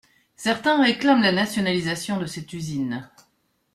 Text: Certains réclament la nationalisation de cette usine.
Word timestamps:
Certains 0.35 0.81
réclament 0.81 1.21
la 1.21 1.31
nationalisation 1.31 2.17
de 2.19 2.25
cette 2.25 2.51
usine. 2.53 3.07